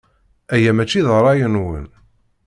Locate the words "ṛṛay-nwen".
1.17-1.87